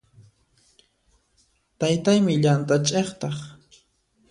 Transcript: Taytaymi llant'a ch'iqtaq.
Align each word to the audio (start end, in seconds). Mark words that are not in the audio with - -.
Taytaymi 1.79 2.33
llant'a 2.41 2.75
ch'iqtaq. 2.87 3.37